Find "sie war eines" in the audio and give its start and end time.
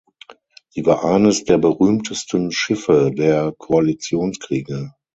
0.69-1.43